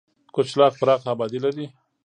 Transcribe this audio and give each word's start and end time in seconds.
کچلاغ 0.35 0.73
پراخه 0.79 1.07
آبادي 1.13 1.39
لري. 1.45 1.65